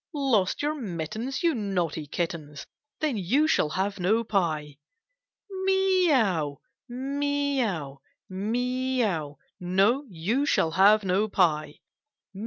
'"Lost 0.33 0.63
your 0.63 0.73
mittens! 0.73 1.43
You 1.43 1.53
naughty 1.53 2.07
Kittens! 2.07 2.65
Then 3.01 3.17
you 3.17 3.45
shall 3.47 3.69
have 3.69 3.99
no 3.99 4.23
pie." 4.23 4.77
"Mee 5.63 6.11
ow, 6.11 6.57
mee 6.89 7.61
ow, 7.63 7.99
mee 8.27 9.05
ow!"" 9.05 9.37
No, 9.59 10.03
you 10.09 10.47
shall 10.47 10.71
have 10.71 11.03
no 11.03 11.27
pie." 11.29 11.81